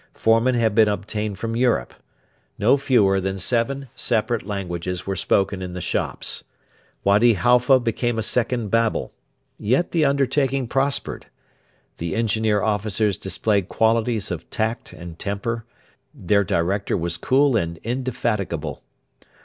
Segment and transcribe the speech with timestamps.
[0.15, 1.93] Foremen had been obtained from Europe.
[2.57, 6.43] No fewer than seven separate languages were spoken in the shops.
[7.03, 9.13] Wady Halfa became a second Babel.
[9.59, 11.27] Yet the undertaking prospered.
[11.97, 15.65] The Engineer officers displayed qualities of tact and temper:
[16.15, 18.81] their director was cool and indefatigable.